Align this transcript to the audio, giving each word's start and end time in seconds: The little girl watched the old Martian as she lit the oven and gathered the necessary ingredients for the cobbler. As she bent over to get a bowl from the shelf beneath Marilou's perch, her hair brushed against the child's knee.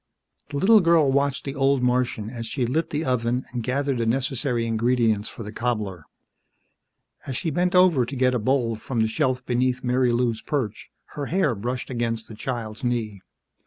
The 0.49 0.57
little 0.57 0.79
girl 0.79 1.11
watched 1.11 1.45
the 1.45 1.53
old 1.53 1.83
Martian 1.83 2.27
as 2.31 2.47
she 2.47 2.65
lit 2.65 2.89
the 2.89 3.05
oven 3.05 3.45
and 3.53 3.61
gathered 3.61 3.99
the 3.99 4.07
necessary 4.07 4.65
ingredients 4.65 5.29
for 5.29 5.43
the 5.43 5.51
cobbler. 5.51 6.05
As 7.27 7.37
she 7.37 7.51
bent 7.51 7.75
over 7.75 8.03
to 8.07 8.15
get 8.15 8.33
a 8.33 8.39
bowl 8.39 8.75
from 8.77 9.01
the 9.01 9.07
shelf 9.07 9.45
beneath 9.45 9.83
Marilou's 9.83 10.41
perch, 10.41 10.89
her 11.13 11.27
hair 11.27 11.53
brushed 11.53 11.91
against 11.91 12.27
the 12.27 12.33
child's 12.33 12.83
knee. 12.83 13.21